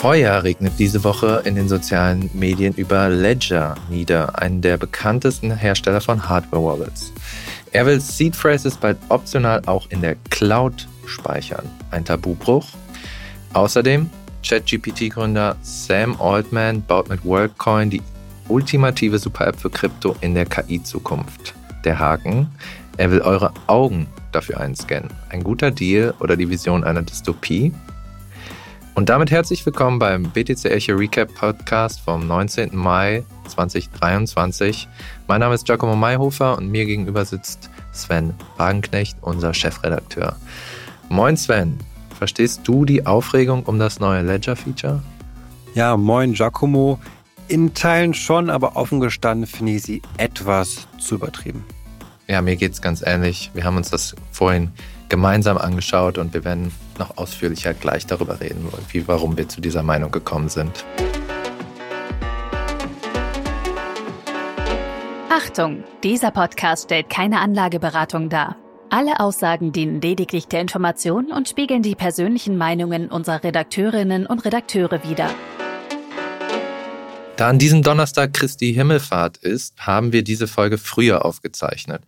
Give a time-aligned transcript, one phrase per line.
[0.00, 6.02] Feuer regnet diese Woche in den sozialen Medien über Ledger nieder, einen der bekanntesten Hersteller
[6.02, 7.14] von Hardware-Wallets.
[7.72, 11.64] Er will Seed Phrases bald optional auch in der Cloud speichern.
[11.90, 12.66] Ein Tabubruch.
[13.54, 14.10] Außerdem,
[14.46, 18.02] ChatGPT-Gründer Sam Altman baut mit WorkCoin die
[18.48, 21.54] ultimative Super-App für Krypto in der KI-Zukunft.
[21.86, 22.48] Der Haken,
[22.98, 25.10] er will eure Augen dafür einscannen.
[25.30, 27.72] Ein guter Deal oder die Vision einer Dystopie?
[28.96, 32.74] Und damit herzlich willkommen beim BTC Echo Recap Podcast vom 19.
[32.74, 34.88] Mai 2023.
[35.28, 40.36] Mein Name ist Giacomo Mayhofer und mir gegenüber sitzt Sven Wagenknecht, unser Chefredakteur.
[41.10, 41.76] Moin Sven,
[42.16, 45.02] verstehst du die Aufregung um das neue Ledger-Feature?
[45.74, 46.98] Ja, moin Giacomo.
[47.48, 51.66] In Teilen schon, aber offen gestanden finde ich sie etwas zu übertrieben.
[52.28, 53.50] Ja, mir geht es ganz ähnlich.
[53.52, 54.72] Wir haben uns das vorhin
[55.10, 59.82] gemeinsam angeschaut und wir werden noch ausführlicher gleich darüber reden, wie, warum wir zu dieser
[59.82, 60.84] Meinung gekommen sind.
[65.28, 68.56] Achtung, dieser Podcast stellt keine Anlageberatung dar.
[68.88, 75.02] Alle Aussagen dienen lediglich der Information und spiegeln die persönlichen Meinungen unserer Redakteurinnen und Redakteure
[75.02, 75.28] wider.
[77.36, 82.02] Da an diesem Donnerstag Christi Himmelfahrt ist, haben wir diese Folge früher aufgezeichnet.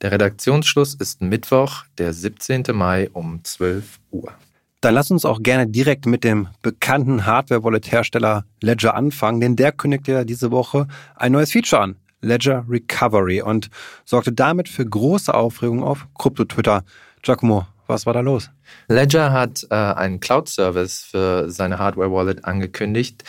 [0.00, 2.64] Der Redaktionsschluss ist Mittwoch, der 17.
[2.72, 4.32] Mai um 12 Uhr.
[4.80, 10.10] Dann lass uns auch gerne direkt mit dem bekannten Hardware-Wallet-Hersteller Ledger anfangen, denn der kündigte
[10.10, 13.70] ja diese Woche ein neues Feature an, Ledger Recovery, und
[14.04, 16.82] sorgte damit für große Aufregung auf Krypto-Twitter.
[17.22, 18.50] Giacomo, was war da los?
[18.88, 23.22] Ledger hat äh, einen Cloud-Service für seine Hardware-Wallet angekündigt,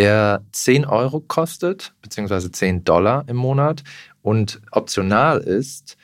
[0.00, 3.84] der 10 Euro kostet, beziehungsweise 10 Dollar im Monat
[4.22, 5.98] und optional ist.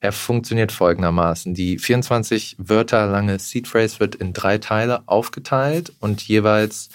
[0.00, 1.52] Er funktioniert folgendermaßen.
[1.52, 6.88] Die 24 Wörter lange Seed Phrase wird in drei Teile aufgeteilt und jeweils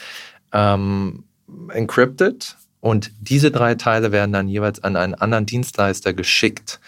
[0.51, 1.25] ähm,
[1.69, 2.57] encrypted.
[2.79, 6.79] Und diese drei Teile werden dann jeweils an einen anderen Dienstleister geschickt.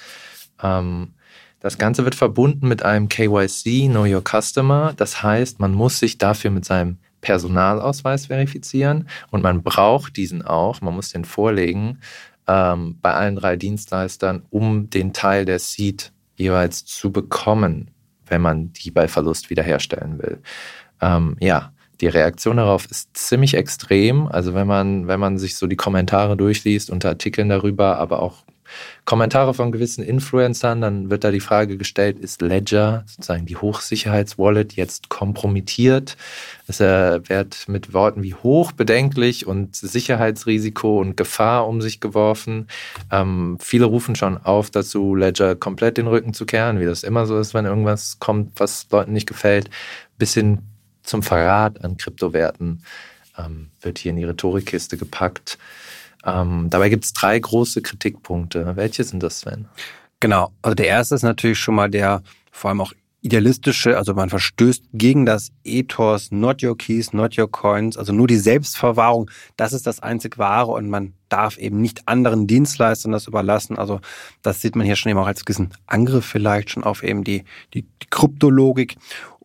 [0.64, 1.14] Ähm,
[1.60, 4.94] das Ganze wird verbunden mit einem KYC, Know Your Customer.
[4.98, 10.82] Das heißt, man muss sich dafür mit seinem Personalausweis verifizieren und man braucht diesen auch.
[10.82, 12.00] Man muss den vorlegen
[12.48, 17.92] ähm, bei allen drei Dienstleistern, um den Teil der Seed jeweils zu bekommen,
[18.26, 20.42] wenn man die bei Verlust wiederherstellen will.
[21.02, 24.28] Ähm, ja, die Reaktion darauf ist ziemlich extrem.
[24.28, 28.46] Also wenn man, wenn man sich so die Kommentare durchliest unter Artikeln darüber, aber auch
[29.06, 34.74] Kommentare von gewissen Influencern, dann wird da die Frage gestellt, ist Ledger, sozusagen die Hochsicherheitswallet,
[34.74, 36.18] jetzt kompromittiert?
[36.68, 42.68] Es wird mit Worten wie hoch bedenklich und Sicherheitsrisiko und Gefahr um sich geworfen.
[43.12, 47.26] Ähm, viele rufen schon auf dazu, Ledger komplett den Rücken zu kehren, wie das immer
[47.26, 49.70] so ist, wenn irgendwas kommt, was Leuten nicht gefällt,
[50.18, 50.60] bis hin
[51.04, 52.84] zum Verrat an Kryptowerten
[53.38, 55.58] ähm, wird hier in die Rhetorikkiste gepackt.
[56.26, 58.76] Ähm, dabei gibt es drei große Kritikpunkte.
[58.76, 59.68] Welche sind das, Sven?
[60.20, 60.52] Genau.
[60.62, 62.22] Also der erste ist natürlich schon mal der
[62.52, 67.52] vor allem auch idealistische, also man verstößt gegen das Ethos, not your keys, not your
[67.52, 72.08] coins, also nur die Selbstverwahrung, das ist das einzig wahre und man darf eben nicht
[72.08, 73.78] anderen Dienstleistern das überlassen.
[73.78, 74.00] Also
[74.42, 77.44] das sieht man hier schon eben auch als gewissen Angriff vielleicht schon auf eben die,
[77.74, 78.96] die, die Kryptologik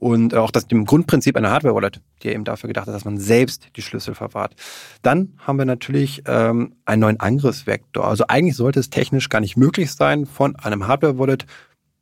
[0.04, 3.68] und auch das dem Grundprinzip einer Hardware-Wallet, die eben dafür gedacht ist, dass man selbst
[3.74, 4.54] die Schlüssel verwahrt.
[5.00, 8.06] Dann haben wir natürlich ähm, einen neuen Angriffsvektor.
[8.06, 11.46] Also eigentlich sollte es technisch gar nicht möglich sein, von einem Hardware-Wallet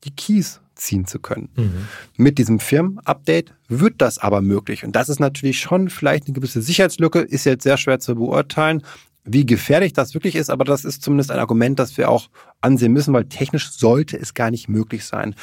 [0.03, 1.51] die Keys ziehen zu können.
[1.55, 1.87] Mhm.
[2.17, 4.83] Mit diesem Firmen-Update wird das aber möglich.
[4.83, 8.83] Und das ist natürlich schon vielleicht eine gewisse Sicherheitslücke, ist jetzt sehr schwer zu beurteilen,
[9.25, 12.29] wie gefährlich das wirklich ist, aber das ist zumindest ein Argument, das wir auch
[12.61, 15.35] ansehen müssen, weil technisch sollte es gar nicht möglich sein.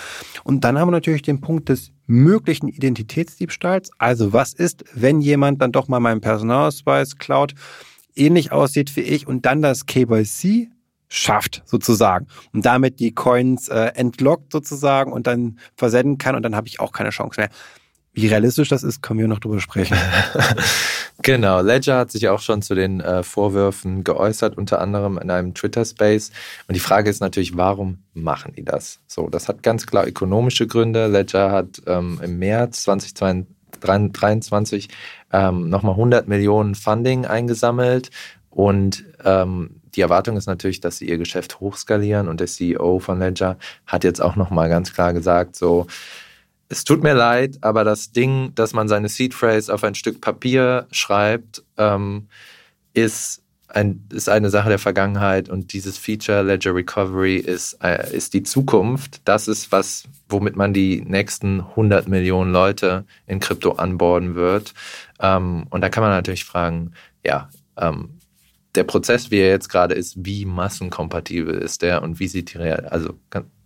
[0.43, 3.91] Und dann haben wir natürlich den Punkt des möglichen Identitätsdiebstahls.
[3.97, 7.53] Also was ist, wenn jemand dann doch mal meinen Personalausweis klaut,
[8.15, 10.69] ähnlich aussieht wie ich und dann das KYC
[11.07, 16.55] schafft sozusagen und damit die Coins äh, entlockt sozusagen und dann versenden kann und dann
[16.55, 17.49] habe ich auch keine Chance mehr.
[18.13, 19.97] Wie realistisch das ist, können wir noch drüber sprechen.
[21.21, 25.53] genau, Ledger hat sich auch schon zu den äh, Vorwürfen geäußert, unter anderem in einem
[25.53, 26.31] Twitter-Space.
[26.67, 28.99] Und die Frage ist natürlich, warum machen die das?
[29.07, 31.07] So, das hat ganz klar ökonomische Gründe.
[31.07, 34.89] Ledger hat ähm, im März 2023
[35.31, 38.11] ähm, nochmal 100 Millionen Funding eingesammelt
[38.49, 43.19] und ähm, die Erwartung ist natürlich, dass sie ihr Geschäft hochskalieren und der CEO von
[43.19, 45.87] Ledger hat jetzt auch nochmal ganz klar gesagt, so,
[46.69, 50.21] es tut mir leid, aber das Ding, dass man seine Seed Phrase auf ein Stück
[50.21, 52.27] Papier schreibt, ähm,
[52.93, 58.33] ist ein, ist eine Sache der Vergangenheit und dieses Feature Ledger Recovery ist, äh, ist
[58.33, 59.21] die Zukunft.
[59.25, 64.73] Das ist was, womit man die nächsten 100 Millionen Leute in Krypto anborden wird.
[65.19, 66.93] Ähm, und da kann man natürlich fragen,
[67.25, 68.19] ja, ähm,
[68.75, 72.57] der Prozess, wie er jetzt gerade ist, wie massenkompatibel ist der und wie sieht die
[72.57, 73.15] Real, also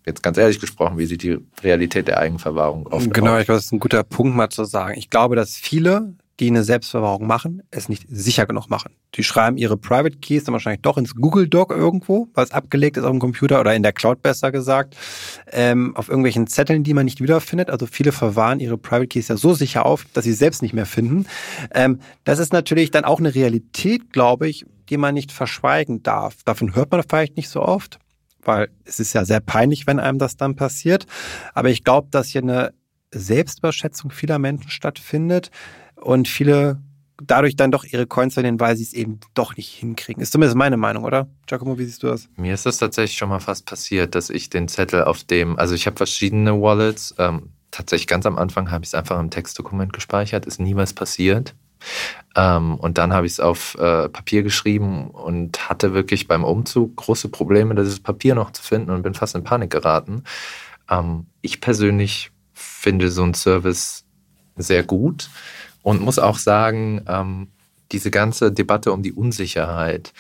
[0.06, 3.10] jetzt ganz ehrlich gesprochen, wie sieht die Realität der Eigenverwahrung aus?
[3.10, 4.98] Genau, ich glaube, das ist ein guter Punkt mal zu sagen.
[4.98, 8.96] Ich glaube, dass viele die eine Selbstverwahrung machen, es nicht sicher genug machen.
[9.16, 13.04] Die schreiben ihre Private Keys dann wahrscheinlich doch ins Google Doc irgendwo, was abgelegt ist
[13.04, 14.98] auf dem Computer oder in der Cloud besser gesagt,
[15.52, 17.70] ähm, auf irgendwelchen Zetteln, die man nicht wiederfindet.
[17.70, 20.88] Also viele verwahren ihre Private Keys ja so sicher auf, dass sie selbst nicht mehr
[20.88, 21.28] finden.
[21.74, 26.38] Ähm, das ist natürlich dann auch eine Realität, glaube ich, die man nicht verschweigen darf.
[26.46, 28.00] Davon hört man vielleicht nicht so oft,
[28.46, 31.06] weil es ist ja sehr peinlich, wenn einem das dann passiert.
[31.54, 32.74] Aber ich glaube, dass hier eine
[33.12, 35.52] Selbstüberschätzung vieler Menschen stattfindet,
[36.04, 36.80] und viele
[37.22, 40.22] dadurch dann doch ihre Coins verlieren, weil sie es eben doch nicht hinkriegen.
[40.22, 41.30] Ist zumindest meine Meinung, oder?
[41.46, 42.28] Giacomo, wie siehst du das?
[42.36, 45.76] Mir ist das tatsächlich schon mal fast passiert, dass ich den Zettel auf dem, also
[45.76, 49.94] ich habe verschiedene Wallets, ähm, tatsächlich ganz am Anfang habe ich es einfach im Textdokument
[49.94, 51.56] gespeichert, ist nie was passiert.
[52.36, 56.96] Ähm, und dann habe ich es auf äh, Papier geschrieben und hatte wirklich beim Umzug
[56.96, 60.24] große Probleme, dieses Papier noch zu finden und bin fast in Panik geraten.
[60.90, 64.06] Ähm, ich persönlich finde so einen Service
[64.56, 65.30] sehr gut
[65.82, 67.48] und muss auch sagen, ähm,
[67.92, 70.14] diese ganze Debatte um die Unsicherheit.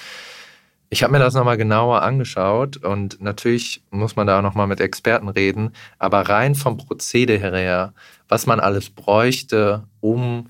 [0.89, 4.79] Ich habe mir das nochmal genauer angeschaut und natürlich muss man da auch nochmal mit
[4.79, 7.93] Experten reden, aber rein vom Prozedere her,
[8.27, 10.49] was man alles bräuchte, um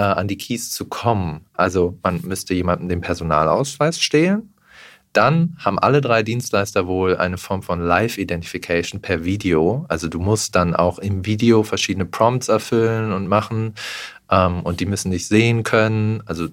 [0.00, 1.42] äh, an die Keys zu kommen.
[1.52, 4.54] Also man müsste jemandem den Personalausweis stehlen,
[5.12, 9.84] dann haben alle drei Dienstleister wohl eine Form von Live-Identification per Video.
[9.88, 13.74] Also du musst dann auch im Video verschiedene Prompts erfüllen und machen
[14.30, 16.22] ähm, und die müssen dich sehen können.
[16.24, 16.48] Also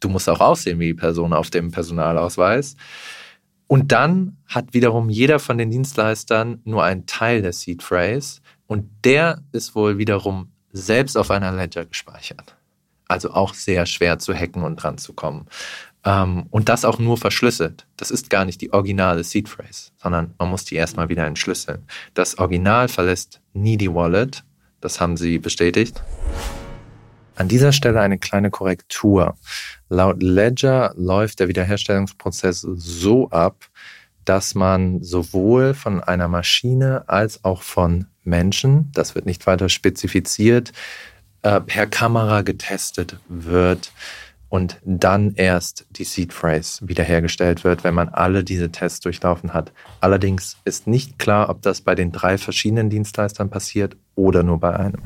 [0.00, 2.76] du musst auch aussehen wie die Person auf dem Personalausweis.
[3.66, 8.88] Und dann hat wiederum jeder von den Dienstleistern nur einen Teil der Seed Phrase und
[9.04, 12.56] der ist wohl wiederum selbst auf einer Ledger gespeichert.
[13.08, 15.46] Also auch sehr schwer zu hacken und dran zu kommen.
[16.04, 17.86] Ähm, und das auch nur verschlüsselt.
[17.96, 21.86] Das ist gar nicht die originale Seed Phrase, sondern man muss die erstmal wieder entschlüsseln.
[22.14, 24.44] Das Original verlässt nie die Wallet.
[24.80, 26.02] Das haben sie bestätigt.
[27.36, 29.36] An dieser Stelle eine kleine Korrektur.
[29.88, 33.68] Laut Ledger läuft der Wiederherstellungsprozess so ab,
[34.24, 40.72] dass man sowohl von einer Maschine als auch von Menschen, das wird nicht weiter spezifiziert,
[41.42, 43.92] äh, per Kamera getestet wird
[44.48, 49.72] und dann erst die Seed Phrase wiederhergestellt wird, wenn man alle diese Tests durchlaufen hat.
[50.00, 54.76] Allerdings ist nicht klar, ob das bei den drei verschiedenen Dienstleistern passiert oder nur bei
[54.76, 55.02] einem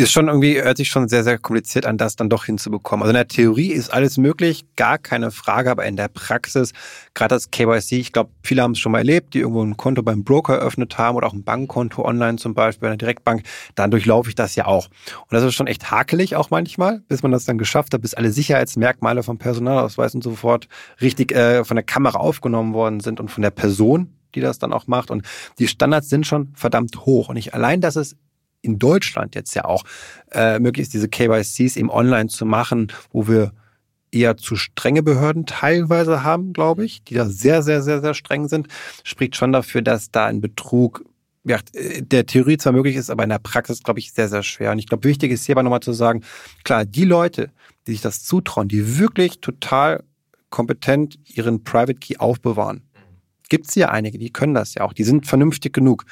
[0.00, 3.02] ist schon irgendwie, hört sich schon sehr, sehr kompliziert an, das dann doch hinzubekommen.
[3.02, 6.72] Also in der Theorie ist alles möglich, gar keine Frage, aber in der Praxis,
[7.14, 10.02] gerade das KYC, ich glaube, viele haben es schon mal erlebt, die irgendwo ein Konto
[10.02, 13.42] beim Broker eröffnet haben oder auch ein Bankkonto online zum Beispiel bei einer Direktbank,
[13.74, 14.86] dann durchlaufe ich das ja auch.
[14.86, 18.14] Und das ist schon echt hakelig auch manchmal, bis man das dann geschafft hat, bis
[18.14, 20.68] alle Sicherheitsmerkmale vom Personalausweis und so fort
[21.00, 24.72] richtig äh, von der Kamera aufgenommen worden sind und von der Person, die das dann
[24.72, 25.10] auch macht.
[25.10, 25.26] Und
[25.58, 27.28] die Standards sind schon verdammt hoch.
[27.28, 28.16] Und ich allein, dass es
[28.62, 29.84] in Deutschland jetzt ja auch
[30.32, 33.52] äh, möglich ist, diese KYCs eben online zu machen, wo wir
[34.12, 38.48] eher zu strenge Behörden teilweise haben, glaube ich, die da sehr, sehr, sehr, sehr streng
[38.48, 38.68] sind,
[39.04, 41.04] spricht schon dafür, dass da ein Betrug
[41.44, 41.58] ja,
[42.00, 44.72] der Theorie zwar möglich ist, aber in der Praxis, glaube ich, sehr, sehr schwer.
[44.72, 46.22] Und ich glaube, wichtig ist hier aber nochmal zu sagen,
[46.64, 47.50] klar, die Leute,
[47.86, 50.04] die sich das zutrauen, die wirklich total
[50.50, 52.82] kompetent ihren Private Key aufbewahren,
[53.50, 56.06] gibt es ja einige, die können das ja auch, die sind vernünftig genug.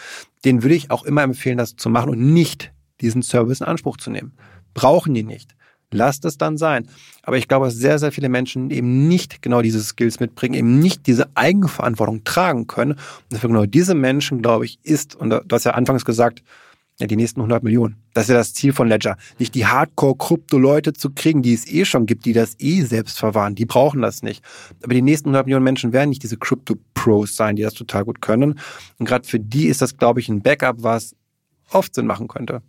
[0.44, 3.96] Den würde ich auch immer empfehlen, das zu machen und nicht diesen Service in Anspruch
[3.96, 4.32] zu nehmen.
[4.74, 5.54] Brauchen die nicht.
[5.90, 6.86] Lasst es dann sein.
[7.22, 10.78] Aber ich glaube, dass sehr, sehr viele Menschen eben nicht genau diese Skills mitbringen, eben
[10.78, 12.98] nicht diese Eigenverantwortung tragen können.
[13.30, 16.42] Und für genau diese Menschen, glaube ich, ist, und du hast ja anfangs gesagt,
[17.00, 17.96] ja, die nächsten 100 Millionen.
[18.12, 19.16] Das ist ja das Ziel von Ledger.
[19.38, 23.54] Nicht die Hardcore-Krypto-Leute zu kriegen, die es eh schon gibt, die das eh selbst verwahren.
[23.54, 24.42] Die brauchen das nicht.
[24.82, 28.20] Aber die nächsten 100 Millionen Menschen werden nicht diese Crypto-Pros sein, die das total gut
[28.20, 28.58] können.
[28.98, 31.14] Und gerade für die ist das, glaube ich, ein Backup, was
[31.70, 32.62] oft Sinn machen könnte.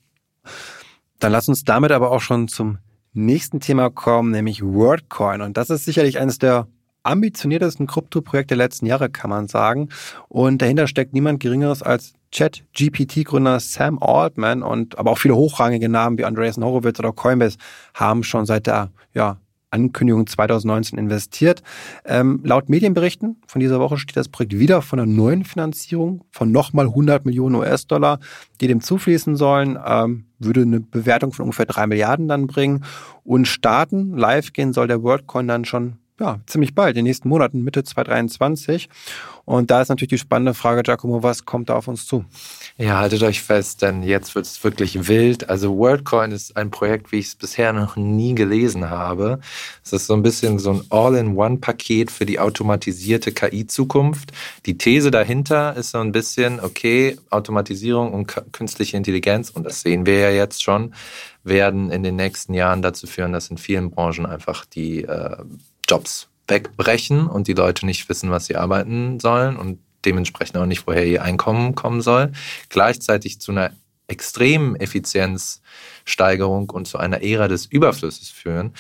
[1.18, 2.78] Dann lass uns damit aber auch schon zum
[3.14, 5.42] nächsten Thema kommen, nämlich WordCoin.
[5.42, 6.68] Und das ist sicherlich eines der
[7.02, 9.90] ambitioniertesten Krypto-Projekte der letzten Jahre, kann man sagen.
[10.28, 16.18] Und dahinter steckt niemand Geringeres als Chat-GPT-Gründer Sam Altman und aber auch viele hochrangige Namen
[16.18, 17.58] wie Andreessen Horowitz oder Coinbase
[17.94, 19.38] haben schon seit der ja,
[19.72, 21.62] Ankündigung 2019 investiert.
[22.06, 26.52] Ähm, laut Medienberichten von dieser Woche steht das Projekt wieder von einer neuen Finanzierung von
[26.52, 28.20] nochmal 100 Millionen US-Dollar,
[28.62, 29.78] die dem zufließen sollen.
[29.86, 32.84] Ähm, würde eine Bewertung von ungefähr drei Milliarden dann bringen.
[33.24, 37.30] Und starten, live gehen soll der WorldCoin dann schon ja, ziemlich bald, in den nächsten
[37.30, 38.90] Monaten, Mitte 2023.
[39.46, 42.24] Und da ist natürlich die spannende Frage, Giacomo, was kommt da auf uns zu?
[42.78, 45.50] Ja, haltet euch fest, denn jetzt wird es wirklich wild.
[45.50, 49.40] Also WorldCoin ist ein Projekt, wie ich es bisher noch nie gelesen habe.
[49.84, 54.34] Es ist so ein bisschen so ein All-in-One-Paket für die automatisierte KI-Zukunft.
[54.68, 60.06] Die These dahinter ist so ein bisschen, okay, Automatisierung und künstliche Intelligenz, und das sehen
[60.06, 60.94] wir ja jetzt schon,
[61.44, 65.38] werden in den nächsten Jahren dazu führen, dass in vielen Branchen einfach die äh,
[65.90, 70.88] Jobs wegbrechen und die Leute nicht wissen, was sie arbeiten sollen und dementsprechend auch nicht,
[70.88, 72.32] woher ihr Einkommen kommen soll.
[72.70, 73.72] Gleichzeitig zu einer
[74.08, 78.74] extremen Effizienzsteigerung und zu einer Ära des Überflusses führen.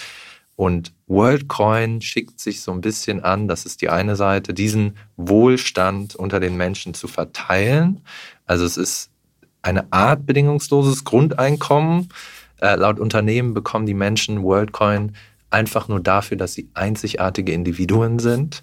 [0.55, 6.15] Und WorldCoin schickt sich so ein bisschen an, das ist die eine Seite, diesen Wohlstand
[6.15, 8.01] unter den Menschen zu verteilen.
[8.45, 9.09] Also es ist
[9.61, 12.09] eine Art bedingungsloses Grundeinkommen.
[12.59, 15.15] Äh, laut Unternehmen bekommen die Menschen WorldCoin
[15.49, 18.61] einfach nur dafür, dass sie einzigartige Individuen sind.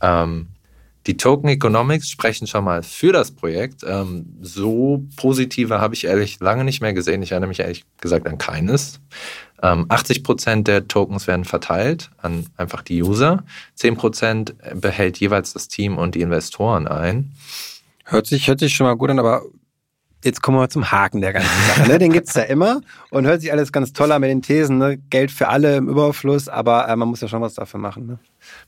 [0.00, 0.48] Ähm,
[1.06, 3.82] die Token Economics sprechen schon mal für das Projekt.
[3.86, 7.22] Ähm, so positive habe ich ehrlich lange nicht mehr gesehen.
[7.22, 9.00] Ich erinnere mich ehrlich gesagt an keines.
[9.62, 13.44] Ähm, 80 Prozent der Tokens werden verteilt an einfach die User.
[13.74, 17.32] 10 Prozent behält jeweils das Team und die Investoren ein.
[18.04, 19.42] Hört sich, hört sich schon mal gut an, aber
[20.22, 21.88] Jetzt kommen wir zum Haken der ganzen Sache.
[21.88, 21.98] Ne?
[21.98, 24.76] Den gibt's ja immer und hört sich alles ganz toll an mit den Thesen.
[24.76, 24.98] Ne?
[25.08, 28.06] Geld für alle im Überfluss, aber äh, man muss ja schon was dafür machen.
[28.06, 28.18] Ne?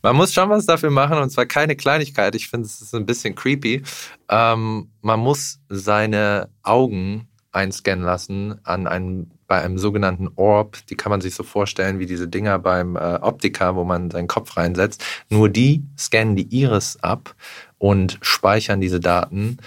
[0.03, 2.35] Man muss schon was dafür machen und zwar keine Kleinigkeit.
[2.35, 3.83] Ich finde, es ist ein bisschen creepy.
[4.31, 10.79] Ähm, man muss seine Augen einscannen lassen an einem, bei einem sogenannten Orb.
[10.87, 14.27] Die kann man sich so vorstellen wie diese Dinger beim äh, Optiker, wo man seinen
[14.27, 15.05] Kopf reinsetzt.
[15.29, 17.35] Nur die scannen die Iris ab
[17.77, 19.59] und speichern diese Daten,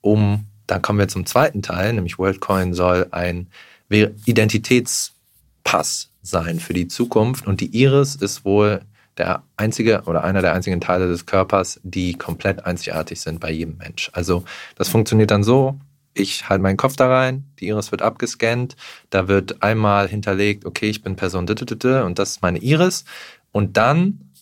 [0.00, 3.48] um dann kommen wir zum zweiten Teil, nämlich WorldCoin soll ein
[3.90, 7.46] Identitätspass sein für die Zukunft.
[7.46, 8.82] Und die Iris ist wohl
[9.16, 13.78] der einzige oder einer der einzigen Teile des Körpers, die komplett einzigartig sind bei jedem
[13.78, 14.10] Mensch.
[14.12, 14.44] Also
[14.76, 15.80] das funktioniert dann so,
[16.14, 18.76] ich halte meinen Kopf da rein, die Iris wird abgescannt,
[19.10, 23.04] da wird einmal hinterlegt, okay, ich bin Person und das ist meine Iris.
[23.52, 24.32] Und dann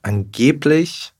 [0.00, 1.12] angeblich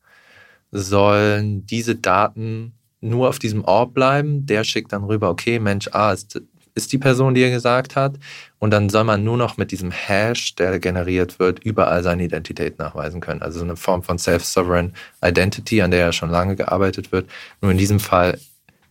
[0.71, 2.73] sollen diese Daten
[3.03, 4.47] nur auf diesem Ort bleiben.
[4.47, 6.41] Der schickt dann rüber, okay, Mensch A ist,
[6.75, 8.15] ist die Person, die er gesagt hat.
[8.59, 12.79] Und dann soll man nur noch mit diesem Hash, der generiert wird, überall seine Identität
[12.79, 13.43] nachweisen können.
[13.43, 17.29] Also so eine Form von Self-Sovereign Identity, an der ja schon lange gearbeitet wird.
[17.61, 18.39] Nur in diesem Fall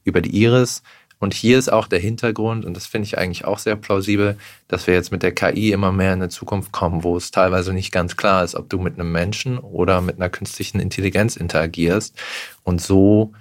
[0.03, 0.83] über die Iris.
[1.19, 4.37] Und hier ist auch der Hintergrund, und das finde ich eigentlich auch sehr plausibel,
[4.67, 7.73] dass wir jetzt mit der KI immer mehr in eine Zukunft kommen, wo es teilweise
[7.73, 12.19] nicht ganz klar ist, ob du mit einem Menschen oder mit einer künstlichen Intelligenz interagierst.
[12.63, 13.33] Und so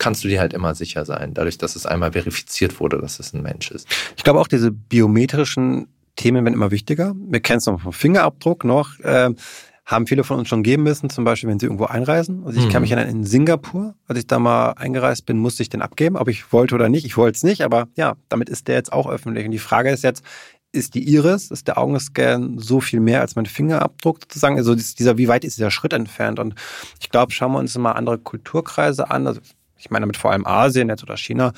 [0.00, 3.32] kannst du dir halt immer sicher sein, dadurch, dass es einmal verifiziert wurde, dass es
[3.32, 3.86] ein Mensch ist.
[4.16, 7.14] Ich glaube auch diese biometrischen Themen werden immer wichtiger.
[7.16, 8.98] Wir kennen es noch vom Fingerabdruck noch.
[9.00, 9.30] Äh,
[9.86, 12.44] haben viele von uns schon geben müssen, zum Beispiel, wenn sie irgendwo einreisen.
[12.44, 12.70] Also ich mhm.
[12.70, 16.16] kann mich erinnern, in Singapur, als ich da mal eingereist bin, musste ich den abgeben,
[16.16, 17.04] ob ich wollte oder nicht.
[17.04, 19.44] Ich wollte es nicht, aber ja, damit ist der jetzt auch öffentlich.
[19.44, 20.22] Und die Frage ist jetzt,
[20.72, 24.56] ist die Iris, ist der Augenscan so viel mehr als mein Fingerabdruck sozusagen?
[24.56, 26.38] Also dieser, wie weit ist dieser Schritt entfernt?
[26.38, 26.54] Und
[27.00, 29.26] ich glaube, schauen wir uns mal andere Kulturkreise an.
[29.26, 29.40] Also
[29.80, 31.52] ich meine damit vor allem Asien jetzt oder China,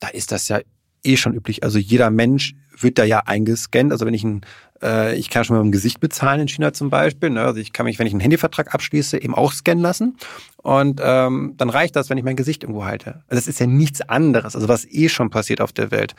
[0.00, 0.60] da ist das ja
[1.04, 1.62] eh schon üblich.
[1.62, 3.92] Also jeder Mensch wird da ja eingescannt.
[3.92, 4.42] Also wenn ich ein,
[4.82, 7.30] äh, ich kann schon mit dem Gesicht bezahlen in China zum Beispiel.
[7.30, 7.42] Ne?
[7.42, 10.16] Also ich kann mich, wenn ich einen Handyvertrag abschließe, eben auch scannen lassen.
[10.56, 13.22] Und ähm, dann reicht das, wenn ich mein Gesicht irgendwo halte.
[13.28, 16.14] Also das ist ja nichts anderes, also was eh schon passiert auf der Welt.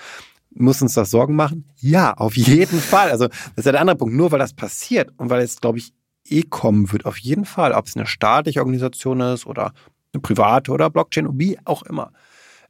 [0.51, 1.65] Muss uns das Sorgen machen?
[1.77, 3.11] Ja, auf jeden Fall.
[3.11, 4.15] Also das ist ja der andere Punkt.
[4.15, 5.93] Nur weil das passiert und weil es, glaube ich,
[6.25, 9.73] eh kommen wird, auf jeden Fall, ob es eine staatliche Organisation ist oder
[10.13, 12.11] eine private oder Blockchain, wie auch immer.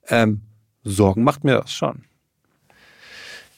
[0.07, 0.41] Ähm,
[0.83, 2.03] Sorgen macht mir das schon.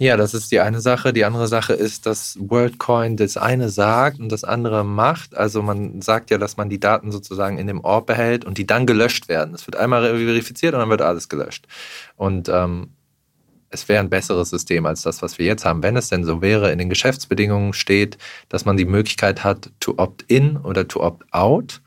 [0.01, 1.13] Ja, das ist die eine Sache.
[1.13, 5.37] Die andere Sache ist, dass WorldCoin das eine sagt und das andere macht.
[5.37, 8.65] Also man sagt ja, dass man die Daten sozusagen in dem Ort behält und die
[8.65, 9.53] dann gelöscht werden.
[9.53, 11.67] Es wird einmal verifiziert und dann wird alles gelöscht.
[12.15, 12.93] Und ähm,
[13.69, 15.83] es wäre ein besseres System als das, was wir jetzt haben.
[15.83, 18.17] Wenn es denn so wäre, in den Geschäftsbedingungen steht,
[18.49, 21.79] dass man die Möglichkeit hat, to opt in oder to opt out.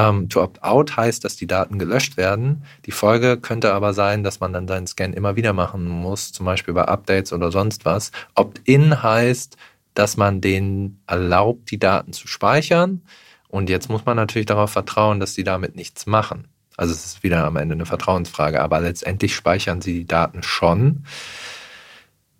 [0.00, 2.64] Ähm, to opt out heißt, dass die Daten gelöscht werden.
[2.86, 6.46] Die Folge könnte aber sein, dass man dann seinen Scan immer wieder machen muss, zum
[6.46, 8.10] Beispiel bei Updates oder sonst was.
[8.34, 9.56] Opt-in heißt,
[9.94, 13.02] dass man denen erlaubt, die Daten zu speichern.
[13.48, 16.48] Und jetzt muss man natürlich darauf vertrauen, dass sie damit nichts machen.
[16.76, 21.04] Also es ist wieder am Ende eine Vertrauensfrage, aber letztendlich speichern sie die Daten schon.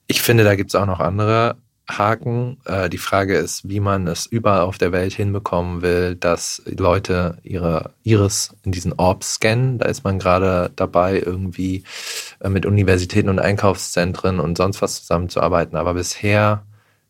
[0.06, 1.56] Ich finde, da gibt es auch noch andere
[1.98, 2.58] Haken.
[2.64, 7.38] Äh, die Frage ist, wie man es überall auf der Welt hinbekommen will, dass Leute
[7.42, 9.78] ihre Iris in diesen Orbs scannen.
[9.78, 11.84] Da ist man gerade dabei, irgendwie
[12.40, 15.76] äh, mit Universitäten und Einkaufszentren und sonst was zusammenzuarbeiten.
[15.76, 16.64] Aber bisher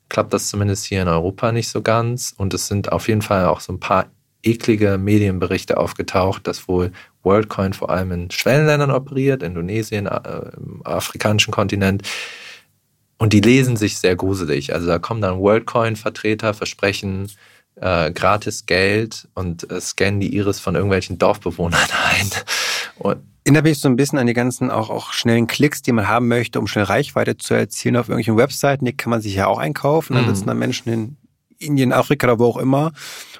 [0.08, 2.34] klappt das zumindest hier in Europa nicht so ganz.
[2.36, 4.06] Und es sind auf jeden Fall auch so ein paar
[4.42, 11.52] eklige Medienberichte aufgetaucht, dass wohl WorldCoin vor allem in Schwellenländern operiert, Indonesien, äh, im afrikanischen
[11.52, 12.02] Kontinent,
[13.20, 14.72] und die lesen sich sehr gruselig.
[14.72, 17.30] Also da kommen dann WorldCoin-Vertreter, versprechen
[17.76, 21.78] äh, gratis Geld und äh, scannen die Iris von irgendwelchen Dorfbewohnern
[22.18, 22.30] ein.
[22.98, 26.08] Und Erinnert mich so ein bisschen an die ganzen auch, auch schnellen Klicks, die man
[26.08, 28.84] haben möchte, um schnell Reichweite zu erzielen auf irgendwelchen Webseiten.
[28.86, 30.14] Die kann man sich ja auch einkaufen.
[30.14, 30.34] Dann mhm.
[30.34, 31.16] sitzen da Menschen in
[31.58, 32.92] Indien, Afrika oder wo auch immer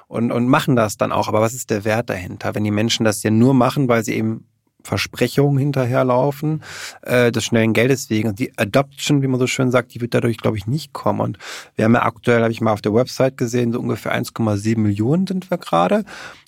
[0.07, 1.27] und, und machen das dann auch.
[1.27, 4.13] Aber was ist der Wert dahinter, wenn die Menschen das ja nur machen, weil sie
[4.13, 4.45] eben
[4.83, 6.63] Versprechungen hinterherlaufen,
[7.01, 8.29] äh, des schnellen Geldes wegen.
[8.29, 11.21] Und die Adoption, wie man so schön sagt, die wird dadurch, glaube ich, nicht kommen.
[11.21, 11.37] Und
[11.75, 15.27] wir haben ja aktuell, habe ich mal auf der Website gesehen, so ungefähr 1,7 Millionen
[15.27, 16.03] sind wir gerade.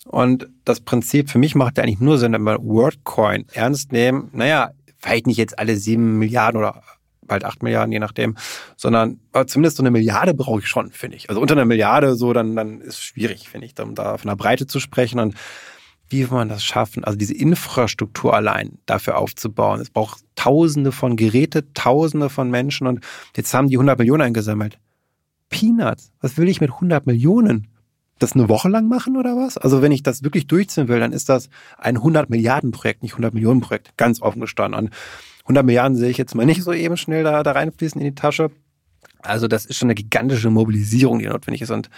[0.06, 4.30] Und das Prinzip für mich macht ja eigentlich nur Sinn, wenn wir WordCoin ernst nehmen.
[4.34, 6.82] Naja, vielleicht nicht jetzt alle sieben Milliarden oder
[7.26, 8.36] bald acht Milliarden, je nachdem,
[8.76, 11.30] sondern aber zumindest so eine Milliarde brauche ich schon, finde ich.
[11.30, 14.36] Also unter einer Milliarde so, dann, dann ist schwierig, finde ich, um da von der
[14.36, 15.20] Breite zu sprechen.
[15.20, 15.36] Und
[16.14, 17.04] wie will man das schaffen?
[17.04, 19.82] Also diese Infrastruktur allein dafür aufzubauen.
[19.82, 23.04] Es braucht Tausende von Geräte, Tausende von Menschen und
[23.36, 24.80] jetzt haben die 100 Millionen eingesammelt.
[25.50, 26.12] Peanuts.
[26.22, 27.68] Was will ich mit 100 Millionen?
[28.20, 29.58] Das eine Woche lang machen oder was?
[29.58, 33.14] Also wenn ich das wirklich durchziehen will, dann ist das ein 100 Milliarden Projekt, nicht
[33.14, 33.98] 100 Millionen Projekt.
[33.98, 34.80] Ganz offen gestanden.
[34.80, 34.94] Und
[35.44, 38.16] 100 Milliarden sehe ich jetzt mal nicht so eben schnell da, da reinfließen in die
[38.16, 38.52] Tasche.
[39.20, 41.72] Also das ist schon eine gigantische Mobilisierung, die notwendig ist.
[41.72, 41.90] Und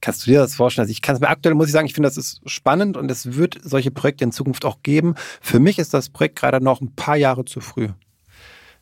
[0.00, 0.84] kannst du dir das vorstellen?
[0.84, 3.10] Also ich kann es mir aktuell, muss ich sagen, ich finde, das ist spannend und
[3.10, 5.14] es wird solche Projekte in Zukunft auch geben.
[5.40, 7.88] Für mich ist das Projekt gerade noch ein paar Jahre zu früh.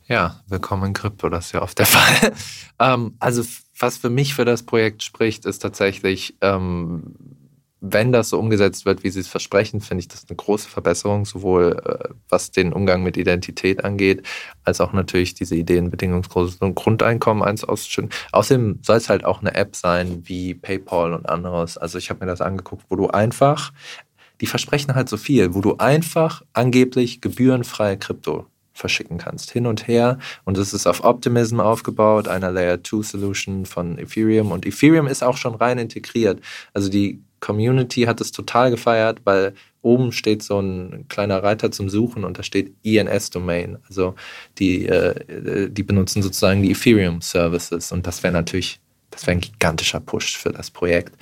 [0.06, 2.32] Ja, willkommen in Krypto, das ist ja oft der Fall.
[2.78, 3.44] ähm, also
[3.78, 7.14] was für mich für das Projekt spricht, ist tatsächlich, ähm,
[7.80, 11.24] wenn das so umgesetzt wird, wie sie es versprechen, finde ich das eine große Verbesserung,
[11.24, 14.26] sowohl äh, was den Umgang mit Identität angeht,
[14.64, 18.10] als auch natürlich diese Ideen bedingungsloses Grundeinkommen eins auszuschütten.
[18.32, 21.78] Außerdem soll es halt auch eine App sein wie PayPal und anderes.
[21.78, 23.72] Also ich habe mir das angeguckt, wo du einfach,
[24.40, 29.88] die versprechen halt so viel, wo du einfach angeblich gebührenfreie Krypto verschicken kannst, hin und
[29.88, 30.18] her.
[30.44, 34.52] Und es ist auf Optimism aufgebaut, einer Layer 2 Solution von Ethereum.
[34.52, 36.40] Und Ethereum ist auch schon rein integriert.
[36.72, 41.88] Also die Community hat es total gefeiert, weil oben steht so ein kleiner Reiter zum
[41.88, 43.78] Suchen und da steht ENS-Domain.
[43.88, 44.14] Also
[44.58, 50.00] die, äh, die benutzen sozusagen die Ethereum-Services und das wäre natürlich, das wäre ein gigantischer
[50.00, 51.16] Push für das Projekt.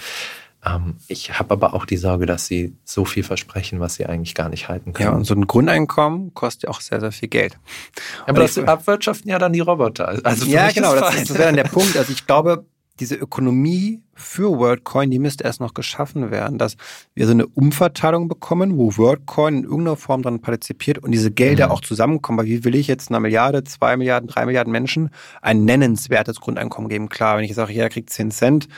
[0.66, 4.35] Ähm, ich habe aber auch die Sorge, dass sie so viel versprechen, was sie eigentlich
[4.35, 5.11] gar nicht halten können.
[5.11, 7.52] Ja, und so ein Grundeinkommen kostet ja auch sehr, sehr viel Geld.
[7.52, 10.20] Ja, aber das abwirtschaften ja dann die Roboter.
[10.24, 11.96] Also ja, genau, das, das wäre dann der Punkt.
[11.96, 12.64] Also ich glaube,
[13.00, 16.76] diese Ökonomie für WorldCoin, die müsste erst noch geschaffen werden, dass
[17.14, 21.66] wir so eine Umverteilung bekommen, wo WorldCoin in irgendeiner Form dann partizipiert und diese Gelder
[21.66, 21.72] mhm.
[21.72, 22.38] auch zusammenkommen.
[22.38, 25.11] Weil wie will ich jetzt einer Milliarde, zwei Milliarden, drei Milliarden Menschen
[25.42, 27.09] ein nennenswertes Grundeinkommen geben?
[27.09, 28.68] Klar, wenn ich sage, jeder kriegt zehn Cent,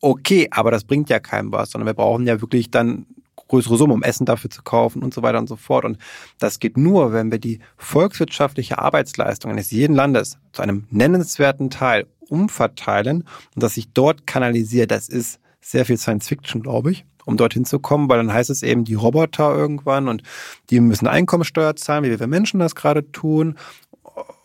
[0.00, 3.06] okay, aber das bringt ja keinem was, sondern wir brauchen ja wirklich dann
[3.48, 5.84] größere Summe, um Essen dafür zu kaufen und so weiter und so fort.
[5.84, 5.98] Und
[6.38, 12.06] das geht nur, wenn wir die volkswirtschaftliche Arbeitsleistung eines jeden Landes zu einem nennenswerten Teil
[12.30, 14.90] umverteilen und das sich dort kanalisiert.
[14.90, 18.50] Das ist sehr viel Science Fiction, glaube ich, um dorthin zu kommen, weil dann heißt
[18.50, 20.22] es eben, die Roboter irgendwann und
[20.70, 23.56] die müssen Einkommensteuer zahlen, wie wir Menschen das gerade tun.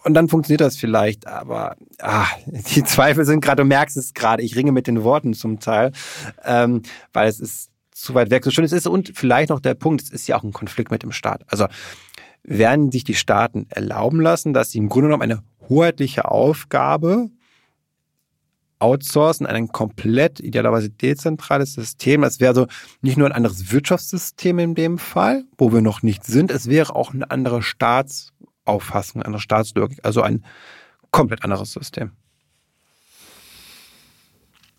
[0.03, 4.43] Und dann funktioniert das vielleicht, aber ah, die Zweifel sind gerade, du merkst es gerade,
[4.43, 5.91] ich ringe mit den Worten zum Teil,
[6.43, 6.81] ähm,
[7.13, 8.87] weil es ist zu weit weg, so schön es ist.
[8.87, 11.45] Und vielleicht noch der Punkt, es ist ja auch ein Konflikt mit dem Staat.
[11.47, 11.67] Also
[12.43, 17.29] werden sich die Staaten erlauben lassen, dass sie im Grunde genommen eine hoheitliche Aufgabe
[18.83, 22.21] outsourcen, ein komplett idealerweise dezentrales System.
[22.21, 22.67] Das wäre so
[23.01, 26.95] nicht nur ein anderes Wirtschaftssystem in dem Fall, wo wir noch nicht sind, es wäre
[26.95, 30.43] auch eine andere Staatsauffassung, eine andere Staatslogik, also ein
[31.11, 32.11] komplett anderes System.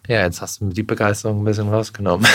[0.06, 2.26] Ja, jetzt hast du die Begeisterung ein bisschen rausgenommen.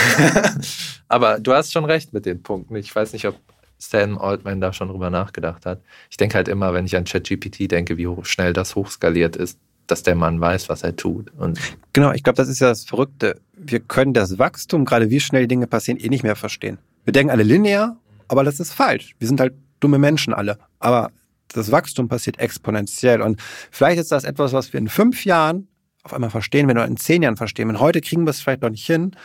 [1.07, 2.75] Aber du hast schon recht mit den Punkten.
[2.77, 3.35] Ich weiß nicht, ob
[3.79, 5.83] Stan Altman da schon drüber nachgedacht hat.
[6.09, 9.59] Ich denke halt immer, wenn ich an ChatGPT denke, wie schnell das hochskaliert ist,
[9.91, 11.31] dass der Mann weiß, was er tut.
[11.37, 11.59] Und
[11.93, 13.39] genau, ich glaube, das ist ja das Verrückte.
[13.57, 16.77] Wir können das Wachstum, gerade wie schnell Dinge passieren, eh nicht mehr verstehen.
[17.03, 17.97] Wir denken alle linear,
[18.27, 19.15] aber das ist falsch.
[19.19, 20.59] Wir sind halt dumme Menschen alle.
[20.79, 21.11] Aber
[21.53, 23.21] das Wachstum passiert exponentiell.
[23.21, 25.67] Und vielleicht ist das etwas, was wir in fünf Jahren
[26.03, 27.67] auf einmal verstehen, wenn wir in zehn Jahren verstehen.
[27.67, 29.15] Wenn heute kriegen wir es vielleicht noch nicht hin.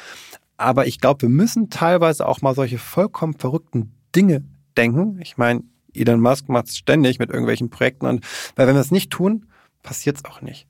[0.57, 4.45] Aber ich glaube, wir müssen teilweise auch mal solche vollkommen verrückten Dinge
[4.77, 5.19] denken.
[5.21, 8.07] Ich meine, Elon Musk macht es ständig mit irgendwelchen Projekten.
[8.07, 8.25] Und
[8.57, 9.47] weil wenn wir es nicht tun,
[9.85, 10.67] passiert es auch nicht.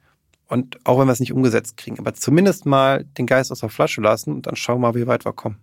[0.47, 3.71] Und auch wenn wir es nicht umgesetzt kriegen, aber zumindest mal den Geist aus der
[3.71, 5.59] Flasche lassen und dann schauen wir mal, wie weit wir kommen.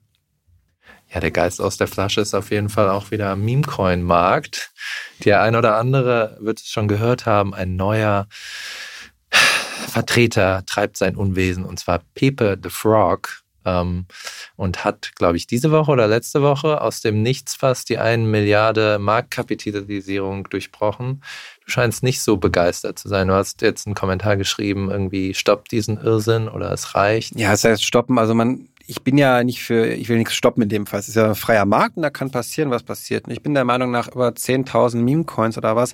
[1.14, 4.72] Ja, der Geist aus der Flasche ist auf jeden Fall auch wieder am Meme-Coin-Markt.
[5.24, 8.28] Der ein oder andere wird es schon gehört haben, ein neuer
[9.30, 14.06] Vertreter treibt sein Unwesen und zwar Pepe the Frog ähm,
[14.56, 18.28] und hat, glaube ich, diese Woche oder letzte Woche aus dem Nichts fast die 1
[18.28, 21.24] Milliarde Marktkapitalisierung durchbrochen.
[21.66, 23.28] Du scheinst nicht so begeistert zu sein.
[23.28, 27.36] Du hast jetzt einen Kommentar geschrieben, irgendwie stoppt diesen Irrsinn oder es reicht.
[27.40, 28.18] Ja, es heißt stoppen.
[28.18, 31.00] Also man, ich bin ja nicht für, ich will nichts stoppen in dem Fall.
[31.00, 33.26] Es ist ja ein freier Markt und da kann passieren, was passiert.
[33.26, 35.94] Und ich bin der Meinung nach über 10.000 Meme-Coins oder was,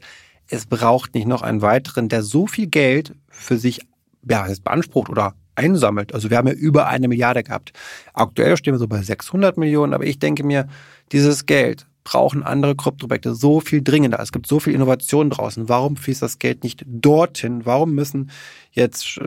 [0.49, 3.81] es braucht nicht noch einen weiteren, der so viel Geld für sich
[4.29, 6.13] ja, beansprucht oder einsammelt.
[6.13, 7.73] Also wir haben ja über eine Milliarde gehabt.
[8.13, 10.67] Aktuell stehen wir so bei 600 Millionen, aber ich denke mir,
[11.11, 14.19] dieses Geld brauchen andere Kryptoprojekte so viel dringender.
[14.21, 15.67] Es gibt so viel Innovation draußen.
[15.67, 17.65] Warum fließt das Geld nicht dorthin?
[17.65, 18.31] Warum müssen
[18.71, 19.19] jetzt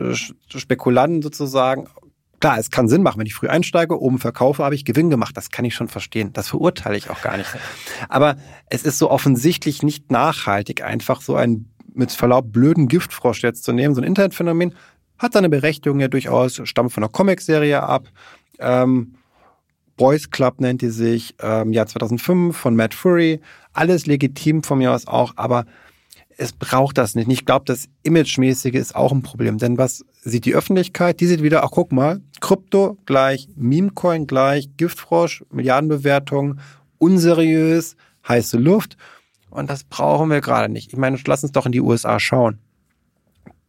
[0.49, 1.87] Spekulanten sozusagen
[2.41, 5.37] Klar, es kann Sinn machen, wenn ich früh einsteige, oben verkaufe, habe ich Gewinn gemacht.
[5.37, 6.33] Das kann ich schon verstehen.
[6.33, 7.55] Das verurteile ich auch gar nicht.
[8.09, 13.63] Aber es ist so offensichtlich nicht nachhaltig, einfach so einen mit Verlaub blöden Giftfrosch jetzt
[13.63, 14.73] zu nehmen, so ein Internetphänomen,
[15.21, 18.07] hat seine Berechtigung ja durchaus, stammt von einer Comicserie ab.
[18.59, 19.15] Ähm,
[19.95, 23.39] Boys Club nennt die sich, ähm, Jahr 2005 von Matt Fury.
[23.73, 25.65] Alles legitim von mir aus auch, aber
[26.37, 27.29] es braucht das nicht.
[27.31, 29.59] Ich glaube, das Imagemäßige ist auch ein Problem.
[29.59, 31.19] Denn was sieht die Öffentlichkeit?
[31.19, 36.59] Die sieht wieder, ach guck mal, Krypto gleich, Memecoin gleich, Giftfrosch, Milliardenbewertung,
[36.97, 37.95] unseriös,
[38.27, 38.97] heiße Luft.
[39.51, 40.93] Und das brauchen wir gerade nicht.
[40.93, 42.57] Ich meine, lass uns doch in die USA schauen.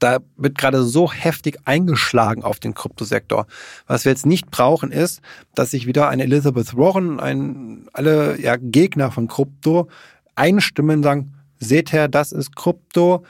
[0.02, 3.46] Da wird gerade so heftig eingeschlagen auf den Kryptosektor.
[3.86, 5.20] Was wir jetzt nicht brauchen, ist,
[5.54, 9.88] dass sich wieder eine Elizabeth Warren, ein, alle ja, Gegner von Krypto
[10.34, 13.24] einstimmen und sagen, seht her, das ist Krypto,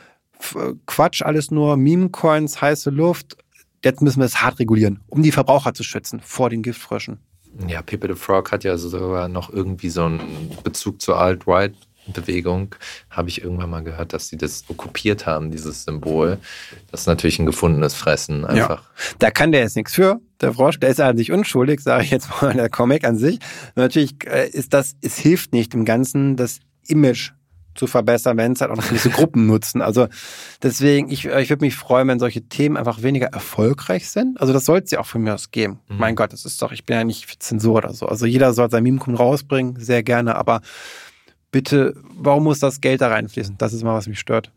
[0.87, 3.37] Quatsch, alles nur Meme-Coins, heiße Luft.
[3.85, 7.19] Jetzt müssen wir es hart regulieren, um die Verbraucher zu schützen vor den Giftfröschen.
[7.69, 11.75] Ja, Pepe the Frog hat ja sogar noch irgendwie so einen Bezug zur Alt-Right
[12.07, 12.75] Bewegung
[13.11, 16.38] habe ich irgendwann mal gehört, dass sie das okkupiert haben, dieses Symbol.
[16.91, 18.83] Das ist natürlich ein gefundenes Fressen einfach.
[18.83, 19.15] Ja.
[19.19, 22.11] Da kann der jetzt nichts für, der Frosch, der ist an sich unschuldig, sage ich
[22.11, 23.38] jetzt mal, der Comic an sich.
[23.77, 27.33] Natürlich äh, ist das, es hilft nicht im Ganzen, das Image
[27.75, 29.81] zu verbessern, wenn es halt auch noch gewisse Gruppen nutzen.
[29.81, 30.09] Also
[30.62, 34.41] deswegen, ich, ich würde mich freuen, wenn solche Themen einfach weniger erfolgreich sind.
[34.41, 35.81] Also das soll es ja auch von mir aus geben.
[35.88, 35.99] Mhm.
[35.99, 38.07] Mein Gott, das ist doch, ich bin ja nicht Zensur oder so.
[38.07, 40.61] Also jeder soll sein Meme rausbringen, sehr gerne, aber
[41.53, 43.57] bitte, warum muss das Geld da reinfließen?
[43.59, 44.51] Das ist mal, was mich stört.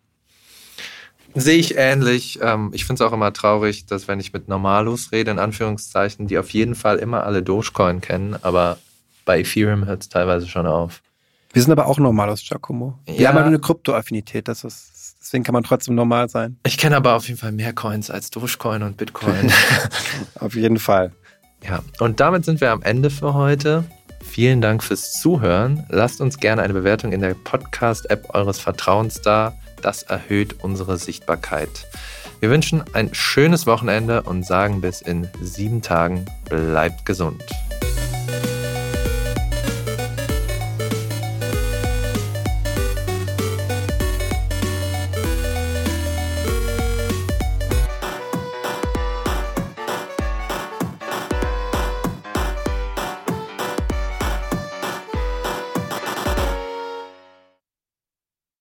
[1.36, 2.39] Sehe ich ähnlich.
[2.41, 6.27] Ähm, ich finde es auch immer traurig, dass wenn ich mit Normalos rede, in Anführungszeichen,
[6.27, 8.77] die auf jeden Fall immer alle Dogecoin kennen, aber
[9.25, 11.01] bei Ethereum hört es teilweise schon auf.
[11.51, 12.99] Wir sind aber auch Normalos, Giacomo.
[13.05, 13.29] Wir ja.
[13.29, 16.58] haben halt eine Kryptoaffinität, das ist, deswegen kann man trotzdem normal sein.
[16.65, 19.51] Ich kenne aber auf jeden Fall mehr Coins als Dogecoin und Bitcoin.
[20.39, 21.12] auf jeden Fall.
[21.67, 23.84] Ja, und damit sind wir am Ende für heute.
[24.27, 25.85] Vielen Dank fürs Zuhören.
[25.89, 29.53] Lasst uns gerne eine Bewertung in der Podcast-App eures Vertrauens da.
[29.81, 31.88] Das erhöht unsere Sichtbarkeit.
[32.41, 37.43] Wir wünschen ein schönes Wochenende und sagen bis in sieben Tagen, bleibt gesund.